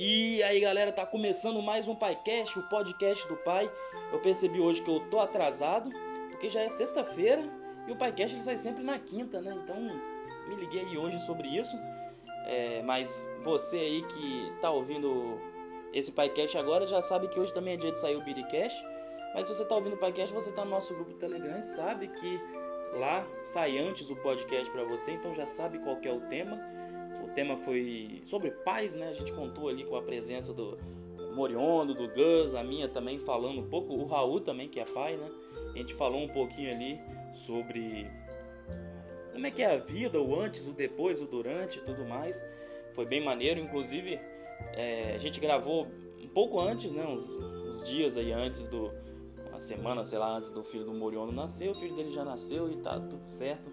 E 0.00 0.40
aí 0.44 0.60
galera, 0.60 0.92
tá 0.92 1.04
começando 1.04 1.60
mais 1.60 1.88
um 1.88 1.94
PaiCast, 1.96 2.56
o 2.56 2.62
podcast 2.68 3.26
do 3.26 3.34
pai. 3.34 3.68
Eu 4.12 4.20
percebi 4.20 4.60
hoje 4.60 4.80
que 4.80 4.88
eu 4.88 5.00
tô 5.10 5.18
atrasado, 5.18 5.90
porque 6.30 6.48
já 6.48 6.60
é 6.60 6.68
sexta-feira 6.68 7.42
e 7.84 7.90
o 7.90 7.96
PaiCast 7.96 8.36
ele 8.36 8.42
sai 8.44 8.56
sempre 8.56 8.84
na 8.84 8.96
quinta, 8.96 9.40
né? 9.40 9.52
Então 9.60 9.74
me 10.46 10.54
liguei 10.54 10.84
aí 10.84 10.96
hoje 10.96 11.18
sobre 11.26 11.48
isso. 11.48 11.76
É, 12.46 12.80
mas 12.84 13.28
você 13.42 13.76
aí 13.76 14.02
que 14.04 14.52
tá 14.60 14.70
ouvindo 14.70 15.36
esse 15.92 16.12
PaiCast 16.12 16.56
agora 16.56 16.86
já 16.86 17.02
sabe 17.02 17.26
que 17.26 17.40
hoje 17.40 17.52
também 17.52 17.74
é 17.74 17.76
dia 17.76 17.90
de 17.90 17.98
sair 17.98 18.14
o 18.14 18.22
Biricast. 18.22 18.80
Mas 19.34 19.46
se 19.46 19.54
você 19.56 19.64
tá 19.64 19.74
ouvindo 19.74 19.94
o 19.94 19.98
PaiCast, 19.98 20.32
você 20.32 20.52
tá 20.52 20.64
no 20.64 20.70
nosso 20.70 20.94
grupo 20.94 21.10
do 21.10 21.18
Telegram 21.18 21.58
e 21.58 21.62
sabe 21.64 22.06
que 22.06 22.40
lá 23.00 23.26
sai 23.42 23.76
antes 23.78 24.08
o 24.08 24.14
podcast 24.14 24.70
para 24.70 24.84
você, 24.84 25.10
então 25.10 25.34
já 25.34 25.44
sabe 25.44 25.80
qual 25.80 25.98
é 26.04 26.12
o 26.12 26.20
tema 26.28 26.56
o 27.28 27.34
tema 27.34 27.56
foi 27.56 28.20
sobre 28.24 28.50
paz, 28.64 28.94
né? 28.94 29.10
A 29.10 29.14
gente 29.14 29.32
contou 29.32 29.68
ali 29.68 29.84
com 29.84 29.96
a 29.96 30.02
presença 30.02 30.52
do 30.52 30.76
Moriondo, 31.34 31.92
do 31.92 32.08
Gus, 32.08 32.54
a 32.54 32.64
minha 32.64 32.88
também 32.88 33.18
falando 33.18 33.60
um 33.60 33.68
pouco, 33.68 33.92
o 33.94 34.06
Raul 34.06 34.40
também, 34.40 34.68
que 34.68 34.80
é 34.80 34.84
pai, 34.84 35.16
né? 35.16 35.30
A 35.74 35.78
gente 35.78 35.94
falou 35.94 36.22
um 36.22 36.28
pouquinho 36.28 36.72
ali 36.72 36.98
sobre 37.34 38.06
como 39.32 39.46
é 39.46 39.50
que 39.50 39.62
é 39.62 39.74
a 39.74 39.76
vida, 39.76 40.20
o 40.20 40.40
antes, 40.40 40.66
o 40.66 40.72
depois, 40.72 41.20
o 41.20 41.26
durante 41.26 41.78
e 41.78 41.82
tudo 41.82 42.04
mais. 42.06 42.42
Foi 42.92 43.06
bem 43.06 43.22
maneiro, 43.22 43.60
inclusive 43.60 44.18
é, 44.74 45.14
a 45.14 45.18
gente 45.18 45.38
gravou 45.38 45.86
um 46.20 46.28
pouco 46.28 46.60
antes, 46.60 46.92
né? 46.92 47.06
Uns, 47.06 47.36
uns, 47.36 47.86
dias 47.86 48.16
aí 48.16 48.32
antes 48.32 48.68
do. 48.68 48.90
Uma 49.48 49.60
semana, 49.60 50.04
sei 50.04 50.18
lá, 50.18 50.36
antes 50.36 50.50
do 50.50 50.64
filho 50.64 50.84
do 50.84 50.92
Moriondo 50.92 51.32
nascer. 51.32 51.70
O 51.70 51.74
filho 51.74 51.94
dele 51.94 52.10
já 52.10 52.24
nasceu 52.24 52.70
e 52.70 52.76
tá 52.76 52.98
tudo 52.98 53.26
certo. 53.26 53.70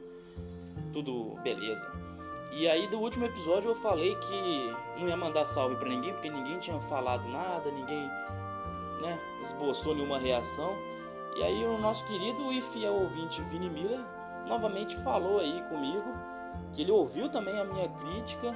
Tudo 0.94 1.36
beleza. 1.44 2.05
E 2.56 2.70
aí 2.70 2.88
do 2.88 2.98
último 3.02 3.26
episódio 3.26 3.72
eu 3.72 3.76
falei 3.76 4.16
que 4.16 4.74
não 4.98 5.10
ia 5.10 5.18
mandar 5.18 5.44
salve 5.44 5.76
para 5.76 5.90
ninguém, 5.90 6.14
porque 6.14 6.30
ninguém 6.30 6.58
tinha 6.58 6.80
falado 6.80 7.28
nada, 7.28 7.70
ninguém 7.70 8.08
né, 9.02 9.20
esboçou 9.42 9.94
nenhuma 9.94 10.18
reação. 10.18 10.74
E 11.36 11.44
aí 11.44 11.66
o 11.66 11.78
nosso 11.78 12.06
querido 12.06 12.54
e 12.54 12.62
fiel 12.62 12.94
ouvinte 12.94 13.42
Vini 13.42 13.70
Miller 13.70 14.00
novamente 14.48 14.96
falou 14.96 15.40
aí 15.40 15.62
comigo 15.64 16.14
que 16.72 16.84
ele 16.84 16.92
ouviu 16.92 17.28
também 17.28 17.60
a 17.60 17.66
minha 17.66 17.90
crítica, 17.90 18.56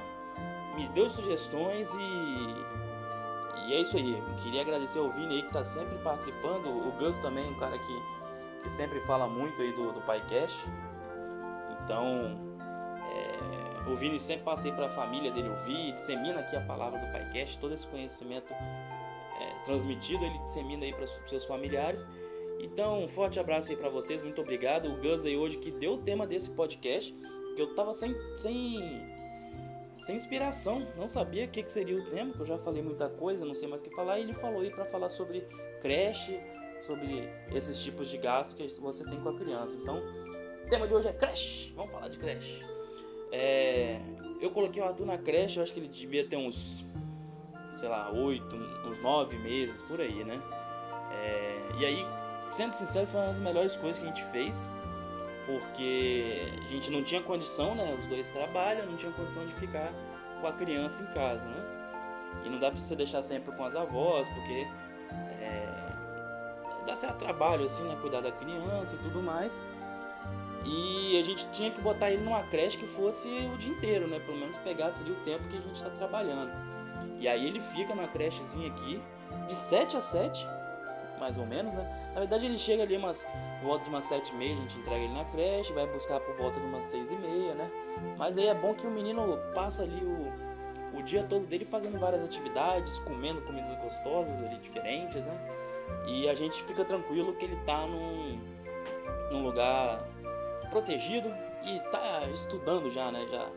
me 0.74 0.88
deu 0.88 1.06
sugestões 1.10 1.92
e, 1.92 3.68
e 3.68 3.74
é 3.74 3.82
isso 3.82 3.98
aí. 3.98 4.22
Queria 4.42 4.62
agradecer 4.62 4.98
ao 4.98 5.10
Vini 5.10 5.34
aí 5.34 5.42
que 5.42 5.48
está 5.48 5.62
sempre 5.62 5.98
participando, 5.98 6.68
o 6.68 6.90
Gus 6.92 7.18
também, 7.18 7.50
um 7.50 7.56
cara 7.56 7.78
que, 7.78 8.02
que 8.62 8.70
sempre 8.70 8.98
fala 9.00 9.28
muito 9.28 9.60
aí 9.60 9.72
do, 9.72 9.92
do 9.92 10.00
PaiCast. 10.00 10.64
Então, 11.84 12.49
o 13.90 13.96
Vini 13.96 14.18
sempre 14.18 14.44
passei 14.44 14.72
para 14.72 14.86
a 14.86 14.90
família 14.90 15.30
dele 15.30 15.48
ouvir, 15.48 15.92
dissemina 15.92 16.40
aqui 16.40 16.56
a 16.56 16.60
palavra 16.60 16.98
do 16.98 17.12
PaiCast, 17.12 17.58
todo 17.58 17.74
esse 17.74 17.86
conhecimento 17.88 18.52
é, 18.52 19.64
transmitido, 19.64 20.24
ele 20.24 20.38
dissemina 20.38 20.84
aí 20.84 20.94
para 20.94 21.06
seus 21.26 21.44
familiares. 21.44 22.06
Então, 22.60 23.04
um 23.04 23.08
forte 23.08 23.40
abraço 23.40 23.70
aí 23.70 23.76
para 23.76 23.88
vocês, 23.88 24.22
muito 24.22 24.40
obrigado. 24.40 24.86
O 24.86 24.96
Gus 25.00 25.24
aí 25.24 25.36
hoje 25.36 25.58
que 25.58 25.70
deu 25.70 25.94
o 25.94 25.98
tema 25.98 26.26
desse 26.26 26.50
podcast, 26.50 27.12
que 27.56 27.62
eu 27.62 27.74
tava 27.74 27.92
sem, 27.92 28.14
sem, 28.36 28.76
sem 29.98 30.16
inspiração, 30.16 30.86
não 30.96 31.08
sabia 31.08 31.46
o 31.46 31.48
que, 31.48 31.62
que 31.62 31.72
seria 31.72 31.96
o 31.96 32.04
tema, 32.10 32.32
que 32.32 32.40
eu 32.40 32.46
já 32.46 32.58
falei 32.58 32.82
muita 32.82 33.08
coisa, 33.08 33.44
não 33.44 33.54
sei 33.54 33.66
mais 33.66 33.80
o 33.80 33.84
que 33.84 33.94
falar, 33.94 34.18
e 34.18 34.22
ele 34.22 34.34
falou 34.34 34.60
aí 34.60 34.70
para 34.70 34.84
falar 34.86 35.08
sobre 35.08 35.40
creche, 35.80 36.38
sobre 36.86 37.24
esses 37.54 37.78
tipos 37.82 38.10
de 38.10 38.18
gastos 38.18 38.54
que 38.54 38.80
você 38.80 39.04
tem 39.04 39.20
com 39.20 39.30
a 39.30 39.36
criança. 39.36 39.76
Então, 39.80 39.98
o 40.64 40.68
tema 40.68 40.86
de 40.86 40.94
hoje 40.94 41.08
é 41.08 41.12
creche, 41.12 41.72
vamos 41.74 41.90
falar 41.90 42.08
de 42.08 42.18
creche. 42.18 42.79
É, 43.32 44.00
eu 44.40 44.50
coloquei 44.50 44.82
o 44.82 44.86
Arthur 44.86 45.06
na 45.06 45.18
creche, 45.18 45.58
eu 45.58 45.62
acho 45.62 45.72
que 45.72 45.80
ele 45.80 45.88
devia 45.88 46.26
ter 46.26 46.36
uns, 46.36 46.84
sei 47.78 47.88
lá, 47.88 48.10
oito, 48.10 48.56
uns 48.56 49.00
nove 49.02 49.36
meses 49.38 49.82
por 49.82 50.00
aí, 50.00 50.24
né? 50.24 50.40
É, 51.12 51.58
e 51.78 51.84
aí, 51.84 52.06
sendo 52.54 52.72
sincero, 52.72 53.06
foi 53.06 53.20
uma 53.20 53.28
das 53.28 53.38
melhores 53.38 53.76
coisas 53.76 53.98
que 53.98 54.06
a 54.06 54.08
gente 54.08 54.24
fez, 54.26 54.68
porque 55.46 56.48
a 56.64 56.68
gente 56.68 56.90
não 56.90 57.02
tinha 57.02 57.22
condição, 57.22 57.74
né? 57.74 57.96
Os 57.98 58.06
dois 58.06 58.30
trabalham, 58.30 58.86
não 58.86 58.96
tinha 58.96 59.12
condição 59.12 59.46
de 59.46 59.52
ficar 59.54 59.92
com 60.40 60.46
a 60.46 60.52
criança 60.52 61.02
em 61.02 61.06
casa, 61.06 61.48
né? 61.48 61.80
E 62.44 62.48
não 62.48 62.58
dá 62.58 62.70
pra 62.70 62.80
você 62.80 62.96
deixar 62.96 63.22
sempre 63.22 63.54
com 63.54 63.64
as 63.64 63.74
avós, 63.74 64.28
porque 64.28 64.66
é, 65.40 65.68
dá 66.86 66.96
certo 66.96 67.18
trabalho, 67.18 67.66
assim, 67.66 67.82
né? 67.82 67.96
Cuidar 68.00 68.20
da 68.20 68.32
criança 68.32 68.94
e 68.94 68.98
tudo 68.98 69.22
mais. 69.22 69.62
E 70.64 71.18
a 71.18 71.22
gente 71.22 71.46
tinha 71.52 71.70
que 71.70 71.80
botar 71.80 72.10
ele 72.10 72.22
numa 72.22 72.42
creche 72.44 72.78
que 72.78 72.86
fosse 72.86 73.28
o 73.28 73.56
dia 73.56 73.72
inteiro, 73.72 74.06
né? 74.06 74.20
Pelo 74.20 74.38
menos 74.38 74.56
pegasse 74.58 75.00
ali 75.00 75.12
o 75.12 75.16
tempo 75.16 75.42
que 75.48 75.56
a 75.56 75.60
gente 75.60 75.74
está 75.74 75.90
trabalhando. 75.90 76.50
E 77.18 77.28
aí 77.28 77.46
ele 77.46 77.60
fica 77.60 77.94
na 77.94 78.06
crechezinha 78.08 78.68
aqui, 78.68 79.00
de 79.46 79.54
7 79.54 79.96
a 79.96 80.00
7, 80.00 80.46
mais 81.18 81.36
ou 81.36 81.46
menos, 81.46 81.74
né? 81.74 82.10
Na 82.14 82.20
verdade 82.20 82.46
ele 82.46 82.58
chega 82.58 82.82
ali 82.82 82.96
umas 82.96 83.26
volta 83.62 83.84
de 83.84 83.90
umas 83.90 84.04
7 84.04 84.32
e 84.32 84.36
meia, 84.36 84.54
a 84.54 84.56
gente 84.56 84.78
entrega 84.78 85.04
ele 85.04 85.12
na 85.12 85.24
creche, 85.26 85.72
vai 85.72 85.86
buscar 85.86 86.18
por 86.20 86.34
volta 86.36 86.58
de 86.58 86.66
umas 86.66 86.84
6 86.84 87.10
e 87.10 87.14
meia, 87.14 87.54
né? 87.54 87.70
Mas 88.16 88.38
aí 88.38 88.48
é 88.48 88.54
bom 88.54 88.74
que 88.74 88.86
o 88.86 88.90
menino 88.90 89.38
passa 89.54 89.82
ali 89.82 90.02
o, 90.02 90.98
o 90.98 91.02
dia 91.02 91.22
todo 91.22 91.46
dele 91.46 91.64
fazendo 91.64 91.98
várias 91.98 92.24
atividades, 92.24 92.98
comendo 93.00 93.40
comidas 93.42 93.78
gostosas 93.82 94.34
ali, 94.44 94.56
diferentes, 94.56 95.24
né? 95.24 95.48
E 96.06 96.28
a 96.28 96.34
gente 96.34 96.62
fica 96.64 96.84
tranquilo 96.84 97.34
que 97.34 97.44
ele 97.44 97.56
tá 97.66 97.86
num, 97.86 98.40
num 99.30 99.42
lugar 99.42 100.08
protegido 100.70 101.28
e 101.64 101.76
está 101.76 102.22
estudando 102.32 102.90
já, 102.90 103.10
né? 103.12 103.26
Já, 103.30 103.48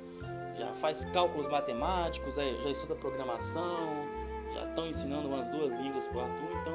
já 0.58 0.68
faz 0.74 1.06
cálculos 1.06 1.50
matemáticos, 1.50 2.36
já 2.36 2.44
estuda 2.44 2.96
programação, 2.96 3.80
já 4.54 4.66
estão 4.66 4.88
ensinando 4.88 5.28
umas 5.28 5.50
duas 5.50 5.72
línguas 5.74 6.08
para 6.08 6.18
o 6.18 6.22
Arthur, 6.22 6.62
então 6.62 6.74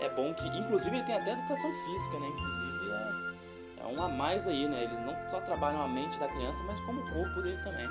é 0.00 0.08
bom 0.10 0.34
que, 0.34 0.46
inclusive 0.48 0.96
ele 0.96 1.04
tem 1.04 1.14
até 1.14 1.32
educação 1.32 1.72
física, 1.72 2.18
né? 2.18 2.28
Inclusive 2.28 2.90
é, 2.90 3.82
é 3.82 3.86
um 3.86 4.02
a 4.02 4.08
mais 4.08 4.48
aí, 4.48 4.68
né? 4.68 4.84
Eles 4.84 4.98
não 5.06 5.16
só 5.30 5.40
trabalham 5.40 5.82
a 5.82 5.88
mente 5.88 6.18
da 6.18 6.28
criança, 6.28 6.62
mas 6.64 6.78
como 6.80 7.00
o 7.00 7.12
corpo 7.12 7.42
dele 7.42 7.58
também. 7.62 7.86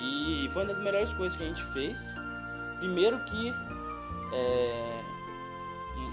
E 0.00 0.48
foi 0.50 0.62
uma 0.62 0.68
das 0.68 0.82
melhores 0.82 1.12
coisas 1.14 1.36
que 1.36 1.44
a 1.44 1.46
gente 1.46 1.62
fez. 1.72 2.04
Primeiro 2.78 3.24
que 3.26 3.54
é, 4.32 5.00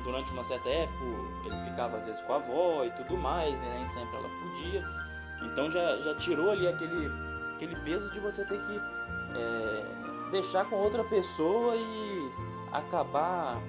durante 0.03 0.31
uma 0.31 0.44
certa 0.44 0.69
época 0.69 1.03
ele 1.45 1.56
ficava 1.63 1.97
às 1.97 2.06
vezes 2.06 2.22
com 2.22 2.34
a 2.34 2.35
avó 2.38 2.85
e 2.85 2.91
tudo 2.91 3.17
mais, 3.17 3.59
né? 3.59 3.75
nem 3.78 3.88
sempre 3.88 4.17
ela 4.17 4.29
podia. 4.29 4.84
Então 5.44 5.72
já, 5.72 5.97
já 5.97 6.16
tirou 6.16 6.51
ali 6.51 6.67
aquele, 6.67 7.12
aquele 7.56 7.75
peso 7.78 8.09
de 8.12 8.19
você 8.19 8.45
ter 8.45 8.59
que 8.66 8.81
é, 9.35 10.31
deixar 10.31 10.66
com 10.69 10.75
outra 10.75 11.03
pessoa 11.06 11.75
e 11.75 12.31
acabar 12.72 13.62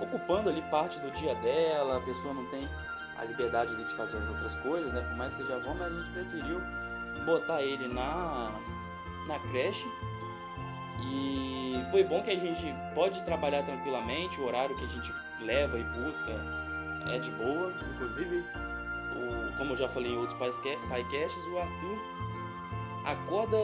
ocupando 0.00 0.48
ali 0.48 0.62
parte 0.70 0.98
do 1.00 1.10
dia 1.10 1.34
dela, 1.36 1.98
a 1.98 2.00
pessoa 2.00 2.34
não 2.34 2.44
tem 2.46 2.66
a 3.18 3.24
liberdade 3.24 3.76
de 3.76 3.84
fazer 3.96 4.16
as 4.16 4.28
outras 4.28 4.56
coisas, 4.56 4.92
né? 4.94 5.00
Por 5.02 5.16
mais 5.16 5.34
que 5.34 5.42
seja 5.42 5.58
bom, 5.60 5.74
mas 5.74 5.92
a 5.92 6.00
gente 6.00 6.12
preferiu 6.12 6.60
botar 7.26 7.62
ele 7.62 7.88
na, 7.88 8.50
na 9.26 9.38
creche 9.50 9.86
e 11.06 11.82
foi 11.90 12.04
bom 12.04 12.22
que 12.22 12.30
a 12.30 12.38
gente 12.38 12.74
pode 12.94 13.22
trabalhar 13.24 13.62
tranquilamente, 13.64 14.40
o 14.40 14.46
horário 14.46 14.76
que 14.76 14.84
a 14.84 14.88
gente 14.88 15.12
leva 15.40 15.78
e 15.78 15.82
busca 15.82 16.32
é 17.12 17.18
de 17.18 17.30
boa. 17.32 17.72
Inclusive, 17.94 18.38
o, 18.38 19.56
como 19.58 19.72
eu 19.72 19.76
já 19.76 19.88
falei 19.88 20.12
em 20.12 20.16
outros 20.16 20.38
podcasts, 20.38 21.44
o 21.52 21.58
Arthur 21.58 21.98
acorda 23.04 23.56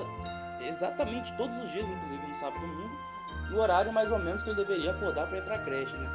exatamente 0.66 1.34
todos 1.36 1.56
os 1.58 1.70
dias, 1.70 1.86
inclusive 1.86 2.26
no 2.26 2.34
sábado 2.36 2.56
e 2.56 2.60
domingo, 2.60 2.98
no 3.50 3.60
horário 3.60 3.92
mais 3.92 4.10
ou 4.10 4.18
menos 4.18 4.42
que 4.42 4.50
ele 4.50 4.56
deveria 4.56 4.90
acordar 4.90 5.26
para 5.28 5.38
ir 5.38 5.44
para 5.44 5.54
a 5.56 5.64
creche, 5.64 5.94
né? 5.96 6.10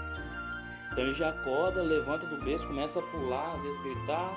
Então 0.91 1.05
ele 1.05 1.13
já 1.13 1.29
acorda, 1.29 1.81
levanta 1.81 2.25
do 2.25 2.43
berço, 2.43 2.67
começa 2.67 2.99
a 2.99 3.03
pular, 3.03 3.53
às 3.53 3.61
vezes 3.61 3.81
gritar, 3.81 4.35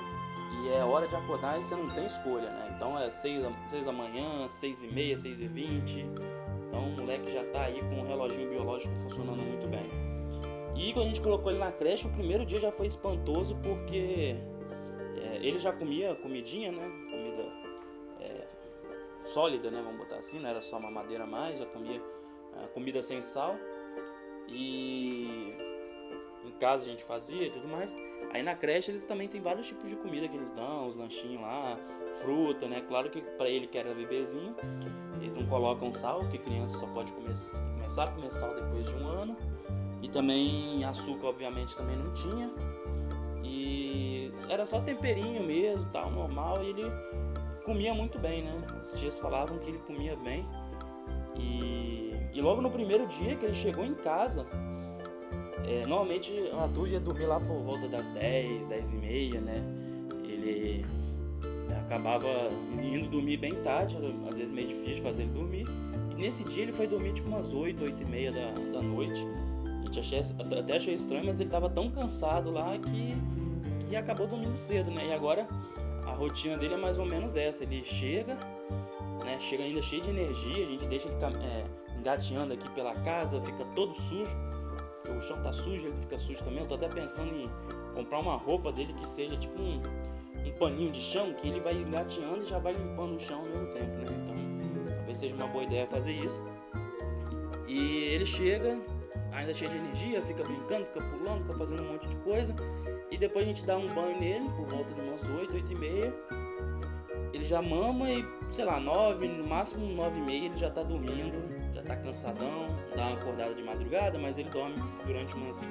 e 0.61 0.69
é 0.69 0.83
hora 0.83 1.07
de 1.07 1.15
acordar 1.15 1.59
e 1.59 1.63
você 1.63 1.75
não 1.75 1.89
tem 1.89 2.05
escolha, 2.05 2.49
né? 2.49 2.73
Então 2.73 2.97
é 2.97 3.09
6 3.09 3.43
da 3.85 3.91
manhã, 3.91 4.47
6 4.47 4.83
e 4.83 4.87
meia, 4.87 5.17
6 5.17 5.39
e 5.41 5.47
20 5.47 6.05
então 6.75 6.89
o 6.89 6.91
moleque 6.91 7.31
já 7.31 7.41
está 7.41 7.63
aí 7.63 7.79
com 7.79 8.01
o 8.01 8.05
reloginho 8.05 8.49
biológico 8.49 8.93
funcionando 9.03 9.41
muito 9.41 9.67
bem. 9.67 9.87
E 10.75 10.91
quando 10.91 11.05
a 11.05 11.07
gente 11.07 11.21
colocou 11.21 11.49
ele 11.49 11.59
na 11.59 11.71
creche, 11.71 12.05
o 12.05 12.11
primeiro 12.11 12.45
dia 12.45 12.59
já 12.59 12.71
foi 12.71 12.87
espantoso 12.87 13.55
porque 13.63 14.35
é, 15.23 15.37
ele 15.37 15.57
já 15.59 15.71
comia 15.71 16.15
comidinha, 16.15 16.73
né? 16.73 16.83
Comida 17.09 17.43
é, 18.19 18.47
sólida, 19.23 19.71
né? 19.71 19.81
Vamos 19.81 19.99
botar 19.99 20.17
assim, 20.17 20.37
não 20.37 20.49
era 20.49 20.59
só 20.59 20.77
uma 20.77 20.91
madeira 20.91 21.25
mais, 21.25 21.59
já 21.59 21.65
comia 21.65 22.01
é, 22.57 22.67
comida 22.73 23.01
sem 23.01 23.21
sal. 23.21 23.55
E 24.49 25.55
em 26.45 26.51
casa 26.59 26.83
a 26.83 26.87
gente 26.89 27.05
fazia 27.05 27.47
e 27.47 27.51
tudo 27.51 27.69
mais. 27.69 27.95
Aí 28.33 28.43
na 28.43 28.53
creche 28.53 28.91
eles 28.91 29.05
também 29.05 29.29
tem 29.29 29.39
vários 29.39 29.67
tipos 29.67 29.89
de 29.89 29.95
comida 29.95 30.27
que 30.27 30.35
eles 30.35 30.53
dão, 30.55 30.83
os 30.83 30.97
lanchinhos 30.97 31.41
lá, 31.41 31.77
fruta, 32.21 32.67
né? 32.67 32.83
Claro 32.87 33.09
que 33.09 33.21
para 33.21 33.49
ele 33.49 33.67
que 33.67 33.77
era 33.77 33.93
bebezinho, 33.93 34.55
eles 35.19 35.33
não 35.33 35.45
colocam 35.45 35.91
sal, 35.93 36.19
porque 36.19 36.37
criança 36.37 36.77
só 36.77 36.87
pode 36.87 37.11
comer, 37.11 37.35
começar 37.77 38.03
a 38.03 38.07
comer 38.07 38.31
sal 38.31 38.53
depois 38.55 38.85
de 38.85 38.93
um 38.95 39.07
ano. 39.07 39.37
E 40.01 40.09
também 40.09 40.83
açúcar, 40.83 41.27
obviamente, 41.27 41.75
também 41.75 41.97
não 41.97 42.13
tinha. 42.13 42.51
E 43.43 44.31
era 44.49 44.65
só 44.65 44.79
temperinho 44.81 45.43
mesmo, 45.43 45.85
tal, 45.91 46.11
normal. 46.11 46.63
E 46.63 46.69
ele 46.69 46.83
comia 47.63 47.93
muito 47.93 48.19
bem, 48.19 48.43
né? 48.43 48.61
As 48.79 48.91
tias 48.99 49.17
falavam 49.17 49.57
que 49.59 49.69
ele 49.69 49.79
comia 49.79 50.15
bem. 50.17 50.45
E, 51.37 52.11
e 52.33 52.41
logo 52.41 52.61
no 52.61 52.69
primeiro 52.69 53.07
dia 53.07 53.35
que 53.35 53.45
ele 53.45 53.55
chegou 53.55 53.83
em 53.83 53.95
casa, 53.95 54.45
é, 55.67 55.85
normalmente 55.87 56.31
o 56.31 56.59
Arthur 56.59 56.87
ia 56.87 56.99
dormir 56.99 57.25
lá 57.25 57.39
por 57.39 57.57
volta 57.63 57.87
das 57.87 58.07
10, 58.09 58.67
10 58.67 58.91
e 58.91 58.95
meia, 58.95 59.41
né? 59.41 59.63
Ele 60.23 60.85
acabava 61.85 62.49
indo 62.81 63.07
dormir 63.07 63.37
bem 63.37 63.53
tarde, 63.61 63.97
às 64.27 64.37
vezes 64.37 64.51
meio 64.53 64.67
difícil 64.67 65.03
fazer 65.03 65.23
ele 65.23 65.31
dormir. 65.31 65.67
E 66.11 66.15
nesse 66.15 66.43
dia 66.43 66.63
ele 66.63 66.71
foi 66.71 66.87
dormir 66.87 67.13
tipo 67.13 67.27
umas 67.27 67.53
8, 67.53 67.83
8 67.83 68.01
e 68.01 68.05
meia 68.05 68.31
da, 68.31 68.51
da 68.73 68.81
noite. 68.81 69.25
Achei, 69.97 70.19
até 70.59 70.75
achei 70.75 70.93
estranho, 70.93 71.25
mas 71.25 71.39
ele 71.39 71.49
tava 71.49 71.69
tão 71.69 71.89
cansado 71.89 72.51
lá 72.51 72.77
que, 72.77 73.15
que 73.87 73.95
acabou 73.95 74.27
dormindo 74.27 74.57
cedo, 74.57 74.91
né? 74.91 75.07
E 75.07 75.13
agora 75.13 75.47
a 76.05 76.11
rotina 76.11 76.57
dele 76.57 76.73
é 76.73 76.77
mais 76.77 76.99
ou 76.99 77.05
menos 77.05 77.35
essa. 77.35 77.63
Ele 77.63 77.81
chega, 77.85 78.37
né? 79.23 79.37
Chega 79.39 79.63
ainda 79.63 79.81
cheio 79.81 80.01
de 80.01 80.09
energia, 80.09 80.65
a 80.65 80.69
gente 80.69 80.85
deixa 80.87 81.07
ele 81.07 81.15
é, 81.37 81.63
engateando 81.97 82.53
aqui 82.53 82.69
pela 82.71 82.93
casa, 82.93 83.41
fica 83.41 83.63
todo 83.73 83.95
sujo. 83.95 84.35
O 85.17 85.21
chão 85.21 85.41
tá 85.43 85.53
sujo, 85.53 85.87
ele 85.87 85.95
fica 86.01 86.17
sujo 86.17 86.43
também. 86.43 86.59
Eu 86.59 86.67
tô 86.67 86.75
até 86.75 86.89
pensando 86.89 87.33
em 87.33 87.49
comprar 87.93 88.19
uma 88.19 88.35
roupa 88.35 88.71
dele 88.71 88.91
que 88.93 89.07
seja 89.07 89.37
tipo 89.37 89.61
um, 89.61 89.81
um 90.51 90.53
paninho 90.53 90.91
de 90.91 91.01
chão, 91.01 91.33
que 91.33 91.47
ele 91.47 91.59
vai 91.59 91.73
engateando 91.73 92.43
e 92.43 92.45
já 92.45 92.59
vai 92.59 92.73
limpando 92.73 93.15
o 93.15 93.19
chão 93.19 93.39
ao 93.39 93.45
mesmo 93.45 93.67
tempo, 93.73 93.91
né? 93.97 94.05
Então 94.23 94.95
talvez 94.95 95.17
seja 95.17 95.35
uma 95.35 95.47
boa 95.47 95.63
ideia 95.63 95.87
fazer 95.87 96.13
isso. 96.13 96.41
E 97.67 97.97
ele 98.13 98.25
chega, 98.25 98.79
ainda 99.31 99.53
cheio 99.53 99.71
de 99.71 99.77
energia, 99.77 100.21
fica 100.21 100.43
brincando, 100.43 100.85
fica 100.85 101.01
pulando, 101.01 101.43
fica 101.43 101.57
fazendo 101.57 101.83
um 101.83 101.93
monte 101.93 102.07
de 102.07 102.15
coisa. 102.17 102.55
E 103.11 103.17
depois 103.17 103.45
a 103.45 103.47
gente 103.47 103.65
dá 103.65 103.77
um 103.77 103.87
banho 103.87 104.19
nele, 104.19 104.49
por 104.49 104.65
volta 104.67 104.93
de 104.93 105.01
umas 105.01 105.23
8, 105.29 105.53
8 105.53 105.71
e 105.71 105.75
meia. 105.75 106.13
Ele 107.33 107.43
já 107.43 107.61
mama 107.61 108.09
e, 108.09 108.25
sei 108.51 108.65
lá, 108.65 108.79
9, 108.79 109.27
no 109.27 109.47
máximo 109.47 109.85
9 109.85 110.17
e 110.17 110.21
meia 110.21 110.45
ele 110.45 110.55
já 110.55 110.69
tá 110.69 110.83
dormindo, 110.83 111.37
já 111.73 111.81
tá 111.83 111.95
cansadão, 111.97 112.67
dá 112.95 113.07
uma 113.07 113.17
acordada 113.17 113.53
de 113.53 113.63
madrugada, 113.63 114.17
mas 114.17 114.37
ele 114.37 114.49
dorme 114.49 114.75
durante 115.05 115.33
umas, 115.35 115.67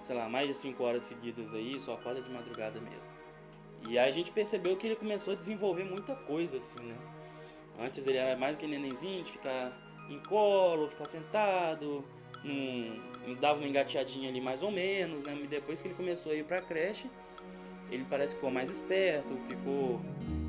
sei 0.00 0.16
lá, 0.16 0.28
mais 0.28 0.48
de 0.48 0.54
5 0.54 0.82
horas 0.82 1.02
seguidas 1.02 1.54
aí, 1.54 1.78
só 1.80 1.94
acorda 1.94 2.22
de 2.22 2.30
madrugada 2.30 2.80
mesmo. 2.80 3.21
E 3.88 3.98
aí 3.98 4.08
a 4.08 4.12
gente 4.12 4.30
percebeu 4.30 4.76
que 4.76 4.86
ele 4.86 4.96
começou 4.96 5.34
a 5.34 5.36
desenvolver 5.36 5.84
muita 5.84 6.14
coisa, 6.14 6.58
assim, 6.58 6.80
né? 6.80 6.96
Antes 7.80 8.06
ele 8.06 8.18
era 8.18 8.36
mais 8.36 8.56
que 8.56 8.66
nenenzinho, 8.66 9.22
de 9.22 9.32
ficar 9.32 9.76
em 10.08 10.18
colo, 10.20 10.88
ficar 10.88 11.06
sentado, 11.06 12.04
dava 13.40 13.58
uma 13.58 13.68
engateadinha 13.68 14.28
ali 14.28 14.40
mais 14.40 14.62
ou 14.62 14.70
menos, 14.70 15.22
né? 15.24 15.36
E 15.42 15.46
depois 15.46 15.80
que 15.80 15.88
ele 15.88 15.94
começou 15.94 16.32
a 16.32 16.34
ir 16.34 16.44
pra 16.44 16.60
creche, 16.60 17.10
ele 17.90 18.04
parece 18.08 18.34
que 18.34 18.40
ficou 18.40 18.50
mais 18.50 18.70
esperto, 18.70 19.36
ficou 19.48 20.00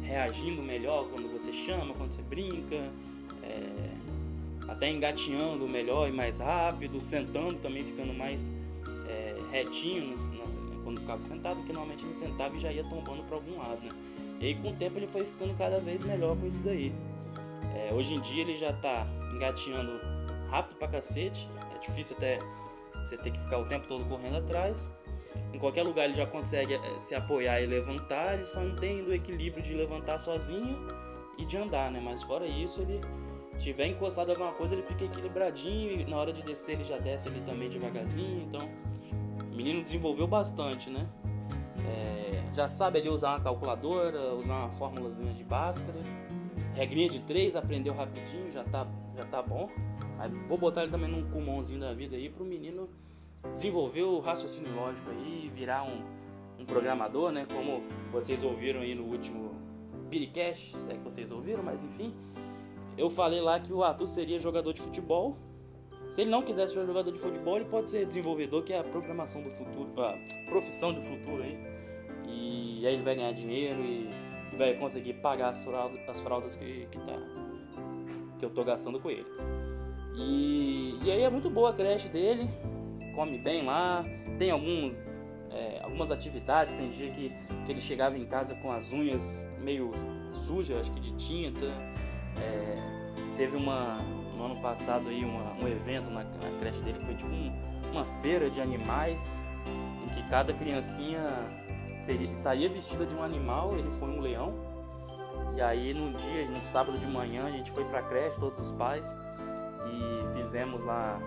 reagindo 0.04 0.62
melhor 0.62 1.08
quando 1.10 1.32
você 1.32 1.52
chama, 1.52 1.94
quando 1.94 2.12
você 2.12 2.22
brinca, 2.22 2.92
é, 3.44 4.72
até 4.72 4.90
engateando 4.90 5.68
melhor 5.68 6.08
e 6.08 6.12
mais 6.12 6.40
rápido, 6.40 7.00
sentando 7.02 7.60
também 7.60 7.84
ficando 7.84 8.14
mais 8.14 8.52
é, 9.08 9.36
retinho 9.52 10.12
nas, 10.12 10.28
nas, 10.34 10.60
quando 10.84 11.00
ficava 11.00 11.24
sentado, 11.24 11.58
porque 11.58 11.74
normalmente 11.74 12.06
ele 12.06 12.14
sentava 12.14 12.56
e 12.56 12.60
já 12.60 12.72
ia 12.72 12.84
tombando 12.84 13.24
para 13.24 13.36
algum 13.36 13.58
lado, 13.58 13.82
né? 13.82 13.90
E 14.40 14.48
aí 14.48 14.56
com 14.56 14.70
o 14.70 14.76
tempo 14.76 14.98
ele 14.98 15.08
foi 15.08 15.24
ficando 15.26 15.58
cada 15.58 15.80
vez 15.80 16.04
melhor 16.04 16.36
com 16.38 16.46
isso 16.48 16.62
daí. 16.64 16.94
É, 17.76 17.94
hoje 17.94 18.14
em 18.14 18.22
dia 18.22 18.42
ele 18.42 18.56
já 18.56 18.74
tá 18.74 19.08
engateando 19.34 20.00
rápido 20.50 20.78
pra 20.78 20.88
cacete, 20.88 21.50
é 21.76 21.80
difícil 21.80 22.16
até 22.18 22.40
você 22.94 23.18
ter 23.18 23.32
que 23.32 23.40
ficar 23.40 23.60
o 23.60 23.66
tempo 23.66 23.88
todo 23.88 24.06
correndo 24.06 24.38
atrás. 24.38 24.90
Em 25.52 25.60
qualquer 25.60 25.84
lugar 25.84 26.06
ele 26.06 26.14
já 26.14 26.26
consegue 26.26 26.76
é, 26.76 27.00
se 27.00 27.16
apoiar 27.16 27.62
e 27.62 27.66
levantar, 27.66 28.36
ele 28.36 28.46
só 28.46 28.60
não 28.60 28.76
tem 28.76 29.02
o 29.02 29.14
equilíbrio 29.14 29.64
de 29.64 29.74
levantar 29.74 30.20
sozinho 30.20 30.78
e 31.38 31.46
de 31.46 31.58
andar, 31.58 31.92
né? 31.92 32.02
Mas 32.04 32.22
fora 32.24 32.46
isso, 32.46 32.82
ele 32.82 33.00
tiver 33.60 33.88
encostado 33.88 34.30
em 34.30 34.32
alguma 34.32 34.52
coisa, 34.52 34.74
ele 34.74 34.84
fica 34.84 35.06
equilibradinho 35.06 36.02
e 36.02 36.06
na 36.06 36.18
hora 36.18 36.34
de 36.34 36.44
descer 36.44 36.74
ele 36.74 36.84
já 36.84 36.98
desce 36.98 37.30
ele 37.30 37.42
também 37.42 37.70
devagarzinho, 37.70 38.44
então 38.44 38.70
o 39.54 39.56
menino 39.56 39.84
desenvolveu 39.84 40.26
bastante, 40.26 40.90
né? 40.90 41.08
É, 41.88 42.56
já 42.56 42.68
sabe 42.68 43.00
ali 43.00 43.08
usar 43.08 43.36
uma 43.36 43.40
calculadora, 43.40 44.34
usar 44.34 44.56
uma 44.56 44.70
fórmulazinha 44.70 45.32
de 45.32 45.44
Bhaskara. 45.44 46.02
Regrinha 46.74 47.08
de 47.08 47.22
3, 47.22 47.56
aprendeu 47.56 47.94
rapidinho, 47.94 48.52
já 48.52 48.64
tá, 48.64 48.88
já 49.16 49.26
tá 49.26 49.44
bom. 49.44 49.70
Aí 50.18 50.30
vou 50.48 50.58
botar 50.58 50.82
ele 50.82 50.92
também 50.92 51.08
num 51.08 51.30
pulmãozinho 51.30 51.80
da 51.80 51.94
vida 51.94 52.16
aí 52.16 52.30
pro 52.30 52.44
menino 52.44 52.90
desenvolver 53.54 54.02
o 54.02 54.20
raciocínio 54.20 54.74
lógico 54.76 55.12
aí, 55.12 55.52
virar 55.54 55.84
um, 55.84 56.02
um 56.60 56.66
programador, 56.66 57.32
né? 57.32 57.46
Como 57.54 57.84
vocês 58.12 58.44
ouviram 58.44 58.82
aí 58.82 58.96
no 58.96 59.04
último 59.04 59.52
Biricast, 60.10 60.76
se 60.78 60.92
é 60.92 60.96
que 60.96 61.04
vocês 61.04 61.32
ouviram, 61.32 61.62
mas 61.62 61.84
enfim. 61.84 62.12
Eu 62.98 63.10
falei 63.10 63.42
lá 63.42 63.60
que 63.60 63.72
o 63.72 63.84
Arthur 63.84 64.08
seria 64.08 64.40
jogador 64.40 64.74
de 64.74 64.82
futebol 64.82 65.38
se 66.14 66.22
ele 66.22 66.30
não 66.30 66.44
quisesse 66.44 66.76
ser 66.76 66.86
jogador 66.86 67.12
de 67.12 67.18
futebol, 67.18 67.58
ele 67.58 67.66
pode 67.66 67.90
ser 67.90 68.06
desenvolvedor, 68.06 68.64
que 68.64 68.72
é 68.72 68.80
a 68.80 68.84
programação 68.84 69.42
do 69.42 69.50
futuro, 69.50 70.00
a 70.00 70.16
profissão 70.48 70.94
do 70.94 71.02
futuro 71.02 71.42
aí. 71.42 71.58
E 72.28 72.86
aí 72.86 72.94
ele 72.94 73.02
vai 73.02 73.16
ganhar 73.16 73.32
dinheiro 73.32 73.82
e 73.82 74.08
vai 74.56 74.76
conseguir 74.76 75.14
pagar 75.16 75.50
as 75.50 75.64
fraldas, 75.64 76.00
as 76.08 76.22
fraldas 76.22 76.56
que, 76.56 76.88
que, 76.92 77.00
tá, 77.00 77.18
que 78.38 78.46
eu 78.46 78.52
tô 78.52 78.64
gastando 78.64 79.00
com 79.00 79.10
ele. 79.10 79.26
E, 80.16 81.00
e 81.04 81.10
aí 81.10 81.24
é 81.24 81.30
muito 81.32 81.50
boa 81.50 81.72
a 81.72 81.74
creche 81.74 82.08
dele, 82.10 82.48
come 83.16 83.40
bem 83.40 83.66
lá, 83.66 84.04
tem 84.38 84.52
alguns, 84.52 85.36
é, 85.50 85.80
algumas 85.82 86.12
atividades, 86.12 86.76
tem 86.76 86.92
dia 86.92 87.10
que, 87.10 87.30
que 87.66 87.72
ele 87.72 87.82
chegava 87.82 88.16
em 88.16 88.26
casa 88.28 88.54
com 88.62 88.72
as 88.72 88.94
unhas 88.94 89.44
meio 89.64 89.90
sujas, 90.30 90.78
acho 90.78 90.92
que 90.92 91.00
de 91.00 91.12
tinta. 91.14 91.66
É, 92.38 93.04
teve 93.36 93.58
uma, 93.58 94.00
no 94.44 94.52
ano 94.52 94.62
passado 94.62 95.08
aí 95.08 95.24
uma, 95.24 95.54
um 95.54 95.68
evento 95.68 96.10
na, 96.10 96.24
na, 96.24 96.60
creche 96.60 96.80
dele 96.82 97.00
foi 97.06 97.16
tipo 97.16 97.30
um, 97.30 97.52
uma 97.92 98.04
feira 98.22 98.50
de 98.50 98.60
animais 98.60 99.40
em 100.06 100.10
que 100.14 100.30
cada 100.30 100.54
criancinha 100.54 101.22
seria, 102.06 102.34
saía 102.36 102.68
vestida 102.68 103.06
de 103.06 103.16
um 103.16 103.24
animal, 103.24 103.78
ele 103.78 103.90
foi 104.00 104.10
um 104.10 104.20
leão. 104.20 104.54
E 105.56 105.62
aí 105.62 105.94
no 105.94 106.18
dia, 106.18 106.50
no 106.50 106.62
sábado 106.62 106.98
de 106.98 107.06
manhã, 107.06 107.46
a 107.46 107.52
gente 107.52 107.72
foi 107.72 107.86
pra 107.86 108.02
creche, 108.04 108.38
todos 108.40 108.60
os 108.60 108.72
pais, 108.78 109.06
e 109.88 110.38
fizemos 110.38 110.84
lá, 110.84 111.20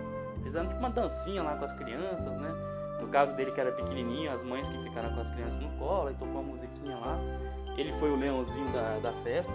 fizemos 0.43 0.67
tipo 0.67 0.79
uma 0.79 0.89
dancinha 0.89 1.41
lá 1.41 1.57
com 1.57 1.65
as 1.65 1.73
crianças, 1.73 2.39
né? 2.39 2.53
No 3.01 3.07
caso 3.07 3.35
dele 3.35 3.51
que 3.51 3.59
era 3.59 3.71
pequenininho, 3.71 4.31
as 4.31 4.43
mães 4.43 4.67
que 4.67 4.77
ficaram 4.83 5.13
com 5.13 5.21
as 5.21 5.29
crianças 5.29 5.59
no 5.59 5.69
colo, 5.77 6.11
e 6.11 6.13
tocou 6.13 6.41
uma 6.41 6.43
musiquinha 6.43 6.97
lá. 6.97 7.19
Ele 7.77 7.93
foi 7.93 8.11
o 8.11 8.15
leãozinho 8.15 8.71
da, 8.71 8.99
da 8.99 9.13
festa. 9.13 9.53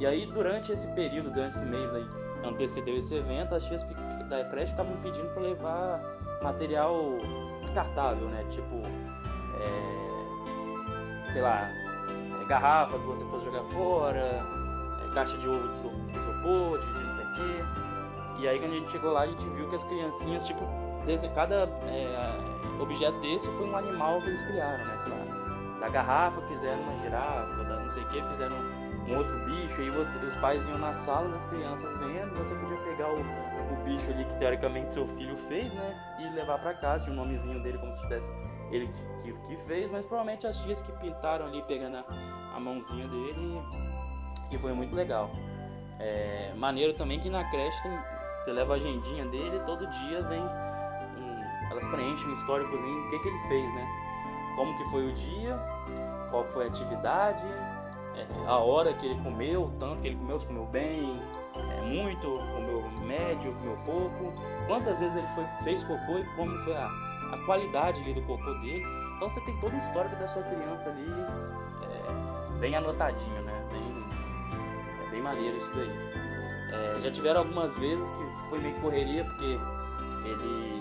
E 0.00 0.06
aí, 0.06 0.24
durante 0.24 0.72
esse 0.72 0.86
período, 0.94 1.30
durante 1.30 1.58
esse 1.58 1.66
mês 1.66 1.92
aí 1.92 2.02
que 2.02 2.46
antecedeu 2.48 2.96
esse 2.96 3.14
evento, 3.14 3.54
as 3.54 3.62
tias 3.66 3.82
da 4.30 4.42
creche 4.46 4.70
estavam 4.70 4.96
pedindo 5.02 5.28
para 5.34 5.42
levar 5.42 6.00
material 6.42 7.18
descartável, 7.60 8.26
né? 8.28 8.42
Tipo, 8.48 8.76
é, 9.60 11.32
sei 11.34 11.42
lá, 11.42 11.68
é, 12.40 12.44
garrafa 12.46 12.98
que 12.98 13.04
você 13.04 13.22
fosse 13.26 13.44
jogar 13.44 13.62
fora, 13.64 14.42
é, 15.04 15.12
caixa 15.12 15.36
de 15.36 15.46
ovo 15.46 15.68
de 15.68 15.78
isopor, 16.16 16.78
de, 16.78 16.86
de 16.86 16.92
não 17.04 17.14
sei 17.16 17.24
o 17.26 17.34
quê. 17.34 17.62
E 18.38 18.48
aí, 18.48 18.58
quando 18.58 18.72
a 18.72 18.76
gente 18.76 18.90
chegou 18.90 19.12
lá, 19.12 19.20
a 19.20 19.26
gente 19.26 19.46
viu 19.50 19.68
que 19.68 19.76
as 19.76 19.84
criancinhas, 19.84 20.46
tipo, 20.46 20.64
cada 21.34 21.68
é, 21.88 22.80
objeto 22.80 23.20
desse 23.20 23.46
foi 23.48 23.68
um 23.68 23.76
animal 23.76 24.22
que 24.22 24.28
eles 24.28 24.40
criaram, 24.40 24.82
né? 24.82 24.98
Lá, 25.10 25.80
da 25.80 25.88
garrafa 25.90 26.40
fizeram 26.48 26.80
uma 26.84 26.96
girafa, 26.96 27.64
da 27.64 27.80
não 27.80 27.90
sei 27.90 28.02
o 28.02 28.06
que 28.06 28.22
fizeram 28.22 28.56
um 29.10 29.16
outro 29.18 29.38
bicho, 29.44 29.82
e 29.82 29.90
você, 29.90 30.18
os 30.18 30.36
pais 30.36 30.66
iam 30.68 30.78
na 30.78 30.92
sala 30.92 31.28
das 31.28 31.44
crianças 31.46 31.96
vendo, 31.98 32.32
você 32.36 32.54
podia 32.54 32.76
pegar 32.78 33.08
o, 33.08 33.20
o 33.20 33.84
bicho 33.84 34.08
ali 34.10 34.24
que 34.24 34.38
teoricamente 34.38 34.92
seu 34.92 35.06
filho 35.08 35.36
fez, 35.36 35.72
né? 35.72 36.16
E 36.20 36.34
levar 36.34 36.58
para 36.60 36.74
casa, 36.74 37.04
tinha 37.04 37.12
um 37.12 37.16
nomezinho 37.16 37.60
dele 37.62 37.78
como 37.78 37.92
se 37.92 38.00
tivesse 38.02 38.30
ele 38.70 38.88
que, 39.22 39.32
que, 39.32 39.56
fez, 39.64 39.90
mas 39.90 40.06
provavelmente 40.06 40.46
as 40.46 40.56
tias 40.60 40.80
que 40.80 40.92
pintaram 40.92 41.46
ali 41.46 41.62
pegando 41.62 41.96
a, 41.96 42.04
a 42.54 42.60
mãozinha 42.60 43.06
dele 43.08 43.60
e 44.50 44.58
foi 44.58 44.72
muito 44.72 44.94
legal. 44.94 45.30
É, 45.98 46.52
maneiro 46.56 46.94
também 46.94 47.20
que 47.20 47.28
na 47.28 47.48
creche 47.50 47.82
tem, 47.82 47.92
você 47.92 48.52
leva 48.52 48.74
a 48.74 48.76
agendinha 48.76 49.24
dele, 49.26 49.60
todo 49.66 49.86
dia 49.86 50.22
vem 50.22 50.40
um, 50.40 51.70
elas 51.70 51.86
preenchem 51.88 52.28
um 52.28 52.34
históricozinho 52.34 53.02
do 53.02 53.10
que, 53.10 53.18
que 53.18 53.28
ele 53.28 53.48
fez, 53.48 53.74
né? 53.74 53.86
Como 54.56 54.76
que 54.76 54.84
foi 54.90 55.10
o 55.10 55.12
dia, 55.14 55.56
qual 56.30 56.44
foi 56.44 56.64
a 56.64 56.68
atividade, 56.68 57.46
a 58.46 58.56
hora 58.56 58.92
que 58.94 59.06
ele 59.06 59.20
comeu, 59.22 59.72
tanto 59.78 60.02
que 60.02 60.08
ele 60.08 60.16
comeu, 60.16 60.40
se 60.40 60.46
comeu 60.46 60.66
bem, 60.66 61.20
é, 61.54 61.80
muito, 61.82 62.22
comeu 62.22 62.90
médio, 63.06 63.52
comeu 63.54 63.76
pouco, 63.84 64.32
quantas 64.66 65.00
vezes 65.00 65.16
ele 65.16 65.26
foi, 65.34 65.44
fez 65.64 65.82
cocô 65.82 66.18
e 66.18 66.24
como 66.36 66.56
foi 66.64 66.74
a, 66.74 66.86
a 67.32 67.38
qualidade 67.46 68.00
ali 68.00 68.14
do 68.14 68.22
cocô 68.22 68.54
dele. 68.54 68.84
Então 69.16 69.28
você 69.28 69.40
tem 69.42 69.56
todo 69.60 69.72
o 69.72 69.78
histórico 69.78 70.16
da 70.16 70.28
sua 70.28 70.42
criança 70.42 70.90
ali 70.90 71.06
é, 71.82 72.58
bem 72.58 72.74
anotadinho, 72.74 73.42
né? 73.42 73.68
Bem, 73.70 75.06
é 75.06 75.10
bem 75.10 75.22
maneiro 75.22 75.56
isso 75.56 75.72
daí. 75.74 75.90
É, 76.72 77.00
já 77.00 77.10
tiveram 77.10 77.40
algumas 77.40 77.76
vezes 77.78 78.10
que 78.12 78.48
foi 78.48 78.58
meio 78.60 78.74
correria 78.80 79.24
porque 79.24 79.58
ele 80.24 80.80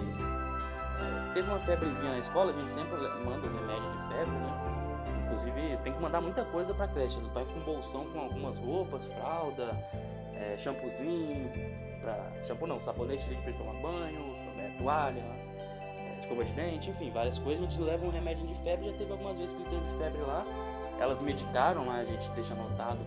teve 1.34 1.50
uma 1.50 1.60
febrezinha 1.60 2.12
na 2.12 2.20
escola, 2.20 2.52
a 2.52 2.54
gente 2.54 2.70
sempre 2.70 2.98
manda 2.98 3.48
um 3.48 3.56
remédio 3.60 3.92
de 3.92 4.08
febre, 4.10 4.32
né? 4.32 5.26
Inclusive, 5.26 5.78
você 5.78 5.84
tem 5.84 5.94
que 5.94 6.02
mandar 6.02 6.22
muita 6.22 6.44
coisa 6.46 6.74
pra 6.74 6.88
creche. 6.88 7.20
Vai 7.34 7.46
com 7.46 7.60
bolsão 7.62 8.06
com 8.06 8.20
algumas 8.20 8.58
roupas, 8.58 9.06
fralda, 9.06 9.78
é, 10.34 10.58
shampoozinho 10.58 11.52
pra 12.02 12.32
shampoo 12.48 12.68
não, 12.68 12.80
sabonete 12.80 13.26
ali 13.26 13.36
pra 13.38 13.50
ele 13.50 13.58
tomar 13.58 13.74
banho, 13.82 14.40
toalha, 14.80 15.20
é, 15.20 16.20
escova 16.22 16.44
de 16.44 16.54
dente, 16.54 16.90
enfim, 16.90 17.12
várias 17.12 17.38
coisas. 17.38 17.64
A 17.64 17.70
gente 17.70 17.82
leva 17.82 18.06
um 18.06 18.10
remédio 18.10 18.48
de 18.48 18.56
febre, 18.56 18.90
já 18.90 18.98
teve 18.98 19.12
algumas 19.12 19.38
vezes 19.38 19.54
que 19.54 19.62
ele 19.62 19.70
teve 19.70 19.98
febre 19.98 20.22
lá. 20.22 20.46
Elas 21.00 21.22
medicaram 21.22 21.86
lá, 21.86 21.96
a 21.96 22.06
gente 22.06 22.30
deixa 22.32 22.54
anotado 22.54 23.00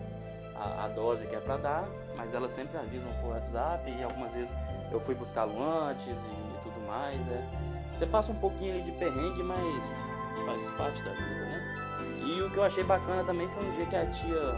a, 0.55 0.85
a 0.85 0.89
dose 0.89 1.27
que 1.27 1.35
é 1.35 1.41
para 1.41 1.57
dar, 1.57 1.89
mas 2.17 2.33
elas 2.33 2.53
sempre 2.53 2.79
avisam 2.79 3.13
por 3.21 3.31
WhatsApp 3.31 3.91
e 3.91 4.03
algumas 4.03 4.33
vezes 4.33 4.51
eu 4.91 5.01
fui 5.01 5.15
buscá-lo 5.15 5.61
antes 5.63 6.07
e 6.07 6.63
tudo 6.63 6.87
mais. 6.87 7.19
Né? 7.27 7.72
Você 7.93 8.07
passa 8.07 8.33
um 8.33 8.37
pouquinho 8.37 8.75
ali 8.75 8.83
de 8.83 8.93
perrengue, 8.93 9.43
mas 9.43 9.99
faz 10.47 10.69
parte 10.71 11.03
da 11.03 11.13
vida, 11.13 11.45
né? 11.47 11.83
E 12.25 12.43
o 12.43 12.51
que 12.51 12.57
eu 12.57 12.65
achei 12.65 12.85
bacana 12.85 13.23
também 13.25 13.49
foi 13.49 13.65
um 13.65 13.73
dia 13.73 13.87
que 13.87 13.97
a 13.97 14.07
tia 14.07 14.55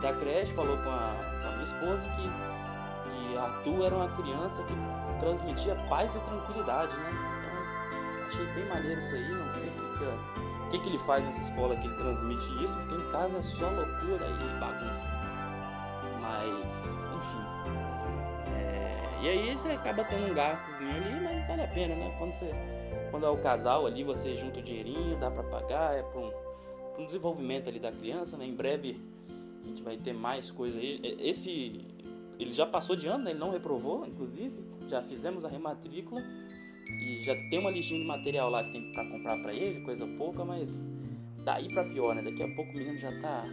da 0.00 0.12
creche 0.14 0.52
falou 0.54 0.76
com 0.78 0.90
a, 0.90 1.14
com 1.42 1.48
a 1.48 1.52
minha 1.52 1.64
esposa 1.64 2.02
que, 2.16 3.10
que 3.10 3.36
Arthur 3.36 3.84
era 3.84 3.94
uma 3.94 4.08
criança 4.08 4.62
que 4.62 5.20
transmitia 5.20 5.74
paz 5.88 6.14
e 6.14 6.18
tranquilidade, 6.20 6.94
né? 6.96 7.10
Então 7.10 8.28
achei 8.28 8.46
bem 8.54 8.68
maneiro 8.68 9.00
isso 9.00 9.14
aí, 9.14 9.28
não 9.28 9.52
sei 9.52 9.68
o 9.68 9.72
que, 9.72 9.98
que, 9.98 10.70
que, 10.70 10.78
que 10.78 10.88
ele 10.88 10.98
faz 11.00 11.24
nessa 11.24 11.42
escola 11.42 11.76
que 11.76 11.86
ele 11.86 11.96
transmite 11.96 12.64
isso, 12.64 12.76
porque 12.76 12.94
em 12.94 13.12
casa 13.12 13.38
é 13.38 13.42
só 13.42 13.68
loucura 13.68 14.26
e 14.26 14.60
bagunça. 14.60 15.08
Mas, 16.20 16.76
enfim. 17.16 17.99
E 19.22 19.28
aí 19.28 19.56
você 19.56 19.68
acaba 19.68 20.02
tendo 20.04 20.30
um 20.30 20.34
gastozinho 20.34 20.90
ali, 20.90 21.20
mas 21.22 21.46
vale 21.46 21.62
a 21.62 21.68
pena, 21.68 21.94
né? 21.94 22.14
Quando, 22.18 22.32
você, 22.32 22.50
quando 23.10 23.26
é 23.26 23.28
o 23.28 23.36
casal 23.42 23.86
ali, 23.86 24.02
você 24.02 24.34
junta 24.34 24.60
o 24.60 24.62
dinheirinho, 24.62 25.18
dá 25.20 25.30
pra 25.30 25.42
pagar, 25.42 25.94
é 25.94 26.02
pra 26.02 26.20
um, 26.20 26.32
um 26.98 27.04
desenvolvimento 27.04 27.68
ali 27.68 27.78
da 27.78 27.92
criança, 27.92 28.38
né? 28.38 28.46
Em 28.46 28.54
breve 28.54 28.98
a 29.62 29.68
gente 29.68 29.82
vai 29.82 29.98
ter 29.98 30.14
mais 30.14 30.50
coisa 30.50 30.78
aí. 30.78 30.98
Esse, 31.20 31.84
ele 32.38 32.54
já 32.54 32.64
passou 32.64 32.96
de 32.96 33.06
ano, 33.08 33.24
né? 33.24 33.32
Ele 33.32 33.38
não 33.38 33.50
reprovou, 33.50 34.06
inclusive. 34.06 34.64
Já 34.88 35.02
fizemos 35.02 35.44
a 35.44 35.48
rematrícula 35.48 36.22
e 36.88 37.22
já 37.22 37.34
tem 37.50 37.58
uma 37.58 37.70
listinha 37.70 38.00
de 38.00 38.06
material 38.06 38.48
lá 38.48 38.64
que 38.64 38.72
tem 38.72 38.90
para 38.92 39.04
comprar 39.10 39.36
para 39.42 39.52
ele, 39.52 39.82
coisa 39.82 40.06
pouca, 40.16 40.46
mas 40.46 40.80
daí 41.44 41.68
para 41.68 41.84
pior, 41.84 42.14
né? 42.14 42.22
Daqui 42.22 42.42
a 42.42 42.54
pouco 42.54 42.72
o 42.72 42.74
menino 42.74 42.96
já 42.96 43.10
tá 43.20 43.44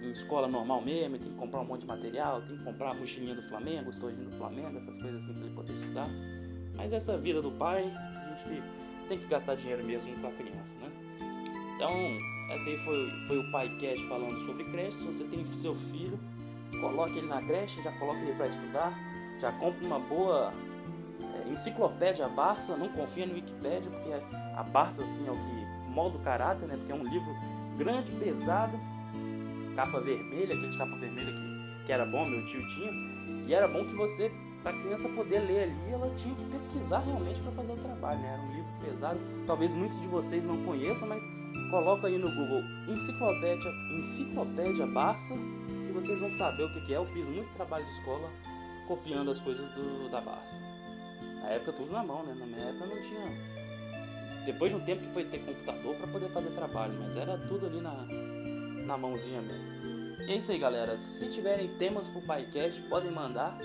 em 0.00 0.10
escola 0.10 0.48
normal 0.48 0.80
mesmo, 0.80 1.18
tem 1.18 1.30
que 1.30 1.38
comprar 1.38 1.60
um 1.60 1.64
monte 1.64 1.82
de 1.82 1.86
material, 1.86 2.40
tem 2.42 2.56
que 2.56 2.64
comprar 2.64 2.92
a 2.92 2.94
mochilinha 2.94 3.34
do 3.34 3.42
Flamengo, 3.42 3.90
estojinho 3.90 4.24
do 4.24 4.36
Flamengo, 4.36 4.68
essas 4.68 4.96
coisas 4.96 5.22
assim 5.22 5.34
para 5.34 5.44
ele 5.44 5.54
poder 5.54 5.72
estudar. 5.72 6.06
Mas 6.74 6.92
essa 6.92 7.16
vida 7.18 7.42
do 7.42 7.50
pai, 7.52 7.84
a 7.84 8.48
gente 8.48 8.62
tem 9.08 9.18
que 9.18 9.26
gastar 9.26 9.56
dinheiro 9.56 9.84
mesmo 9.84 10.14
com 10.20 10.28
a 10.28 10.32
criança, 10.32 10.74
né? 10.80 10.90
Então, 11.74 11.92
essa 12.52 12.68
aí 12.68 12.76
foi, 12.78 13.10
foi 13.26 13.38
o 13.38 13.50
Pai 13.50 13.68
Cash 13.80 14.00
falando 14.08 14.38
sobre 14.44 14.64
creche. 14.64 14.98
Se 14.98 15.06
você 15.06 15.24
tem 15.24 15.44
seu 15.62 15.74
filho, 15.74 16.18
coloque 16.80 17.18
ele 17.18 17.26
na 17.26 17.40
creche, 17.40 17.82
já 17.82 17.92
coloque 17.92 18.20
ele 18.20 18.34
para 18.34 18.46
estudar, 18.46 18.92
já 19.40 19.50
compre 19.52 19.86
uma 19.86 19.98
boa 19.98 20.52
é, 21.22 21.50
enciclopédia 21.50 22.28
Barça, 22.28 22.76
não 22.76 22.88
confia 22.88 23.26
no 23.26 23.34
Wikipedia, 23.34 23.90
porque 23.90 24.12
a 24.56 24.62
Barça 24.62 25.02
assim 25.02 25.26
é 25.26 25.30
o 25.30 25.34
que 25.34 25.90
molda 25.90 26.18
o 26.18 26.20
caráter, 26.20 26.66
né? 26.66 26.76
Porque 26.76 26.92
é 26.92 26.94
um 26.94 27.04
livro 27.04 27.34
grande, 27.78 28.12
pesado, 28.12 28.78
capa 29.80 30.00
vermelha, 30.00 30.54
aquele 30.54 30.68
de 30.68 30.76
capa 30.76 30.94
vermelha 30.96 31.32
que, 31.32 31.86
que 31.86 31.92
era 31.92 32.04
bom, 32.04 32.26
meu 32.26 32.44
tio 32.44 32.60
tinha, 32.68 32.92
e 33.46 33.54
era 33.54 33.66
bom 33.66 33.82
que 33.86 33.94
você, 33.94 34.30
para 34.62 34.72
a 34.72 34.82
criança 34.82 35.08
poder 35.08 35.38
ler 35.40 35.62
ali, 35.62 35.92
ela 35.92 36.14
tinha 36.16 36.34
que 36.34 36.44
pesquisar 36.44 36.98
realmente 36.98 37.40
para 37.40 37.52
fazer 37.52 37.72
o 37.72 37.76
trabalho, 37.76 38.18
né? 38.18 38.34
Era 38.34 38.42
um 38.42 38.54
livro 38.54 38.72
pesado, 38.84 39.18
talvez 39.46 39.72
muitos 39.72 39.98
de 40.02 40.08
vocês 40.08 40.44
não 40.44 40.62
conheçam, 40.64 41.08
mas 41.08 41.24
coloca 41.70 42.08
aí 42.08 42.18
no 42.18 42.30
Google 42.30 42.62
enciclopédia, 42.88 43.70
enciclopédia 43.98 44.86
Barça 44.86 45.34
e 45.88 45.92
vocês 45.92 46.20
vão 46.20 46.30
saber 46.30 46.64
o 46.64 46.72
que, 46.74 46.80
que 46.82 46.92
é. 46.92 46.98
Eu 46.98 47.06
fiz 47.06 47.26
muito 47.28 47.50
trabalho 47.54 47.84
de 47.84 47.92
escola 47.92 48.30
copiando 48.86 49.30
as 49.30 49.38
coisas 49.38 49.66
do, 49.72 50.10
da 50.10 50.20
Barça. 50.20 50.56
Na 51.40 51.48
época 51.48 51.72
tudo 51.72 51.90
na 51.90 52.02
mão, 52.02 52.22
né? 52.22 52.34
Na 52.34 52.44
minha 52.44 52.66
época 52.66 52.86
não 52.86 53.02
tinha. 53.02 54.44
Depois 54.44 54.72
de 54.72 54.78
um 54.78 54.84
tempo 54.84 55.00
que 55.00 55.12
foi 55.12 55.24
ter 55.24 55.38
computador 55.38 55.96
para 55.96 56.06
poder 56.08 56.28
fazer 56.30 56.50
trabalho, 56.50 56.94
mas 56.98 57.16
era 57.16 57.38
tudo 57.46 57.66
ali 57.66 57.80
na, 57.80 57.92
na 58.86 58.96
mãozinha 58.96 59.40
mesmo. 59.40 60.26
E 60.26 60.32
é 60.32 60.36
isso 60.36 60.52
aí, 60.52 60.58
galera. 60.58 60.96
Se 60.96 61.28
tiverem 61.28 61.68
temas 61.76 62.08
pro 62.08 62.20
PyCast, 62.20 62.80
podem 62.82 63.10
mandar. 63.10 63.58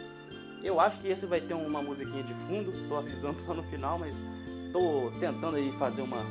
Eu 0.64 0.80
acho 0.80 1.00
que 1.00 1.08
esse 1.08 1.26
vai 1.26 1.42
ter 1.42 1.54
uma 1.54 1.82
musiquinha 1.82 2.24
de 2.24 2.34
fundo. 2.34 2.72
Tô 2.88 2.96
avisando 2.96 3.40
só 3.42 3.54
no 3.54 3.64
final, 3.64 4.00
mas 4.00 4.22
tô 4.72 5.12
tentando 5.20 5.58
aí 5.58 5.72
fazer 5.74 6.02
uma 6.02 6.26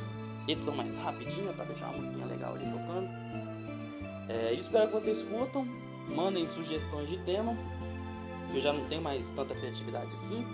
edição 0.47 0.75
mais 0.75 0.95
rapidinha 0.97 1.51
para 1.53 1.65
deixar 1.65 1.87
uma 1.89 1.97
musiquinha 1.97 2.25
legal 2.27 2.55
ali 2.55 2.65
tocando. 2.65 3.09
É, 4.29 4.53
espero 4.53 4.87
que 4.87 4.93
vocês 4.93 5.23
curtam, 5.23 5.65
mandem 6.15 6.47
sugestões 6.47 7.09
de 7.09 7.17
tema, 7.19 7.55
eu 8.53 8.61
já 8.61 8.73
não 8.73 8.85
tenho 8.85 9.01
mais 9.01 9.29
tanta 9.31 9.53
criatividade 9.55 10.13
assim. 10.13 10.45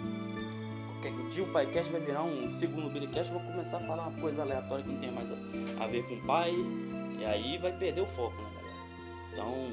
Qualquer 1.01 1.29
dia 1.29 1.43
o 1.43 1.47
PaiCast 1.51 1.91
vai 1.91 2.01
virar 2.01 2.23
um 2.23 2.55
segundo 2.55 2.91
Billycast, 2.91 3.31
vou 3.31 3.41
começar 3.41 3.77
a 3.77 3.79
falar 3.81 4.07
uma 4.07 4.21
coisa 4.21 4.41
aleatória 4.41 4.83
que 4.83 4.91
não 4.91 5.00
tem 5.00 5.11
mais 5.11 5.31
a, 5.31 5.35
a 5.83 5.88
ver 5.88 6.03
com 6.07 6.15
o 6.15 6.21
pai, 6.25 6.53
e 7.22 7.25
aí 7.25 7.58
vai 7.60 7.72
perder 7.72 8.01
o 8.01 8.06
foco, 8.08 8.36
né, 8.42 8.50
galera? 8.56 8.78
Então, 9.32 9.72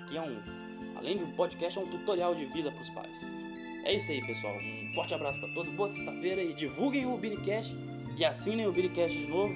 aqui 0.00 0.16
é 0.16 0.22
um, 0.22 0.96
além 0.96 1.18
de 1.18 1.24
um 1.24 1.32
podcast, 1.32 1.76
é 1.76 1.82
um 1.82 1.88
tutorial 1.88 2.34
de 2.36 2.46
vida 2.46 2.70
para 2.70 2.82
os 2.82 2.90
pais. 2.90 3.34
É 3.82 3.94
isso 3.94 4.12
aí, 4.12 4.24
pessoal. 4.24 4.54
Um 4.54 4.94
forte 4.94 5.12
abraço 5.12 5.40
para 5.40 5.52
todos, 5.52 5.72
boa 5.74 5.88
sexta-feira 5.88 6.40
e 6.40 6.54
divulguem 6.54 7.04
o 7.04 7.18
Billycast 7.18 7.76
e 8.16 8.24
assinem 8.24 8.68
o 8.68 8.72
Billycast 8.72 9.16
de 9.16 9.26
novo, 9.26 9.52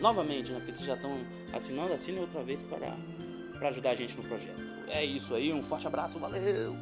novamente, 0.00 0.50
né? 0.50 0.58
Porque 0.58 0.74
vocês 0.74 0.86
já 0.86 0.94
estão 0.94 1.18
assinando, 1.54 1.94
assinem 1.94 2.20
outra 2.20 2.42
vez 2.42 2.62
para, 2.62 2.94
para 3.58 3.68
ajudar 3.68 3.92
a 3.92 3.94
gente 3.94 4.14
no 4.16 4.22
projeto. 4.24 4.62
É 4.88 5.02
isso 5.02 5.34
aí, 5.34 5.50
um 5.50 5.62
forte 5.62 5.86
abraço, 5.86 6.18
valeu! 6.18 6.76